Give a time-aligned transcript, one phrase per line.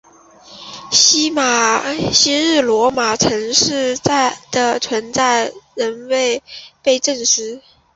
[0.91, 1.31] 昔
[2.55, 3.95] 日罗马城市
[4.51, 6.41] 的存在仍未
[6.81, 7.61] 被证实。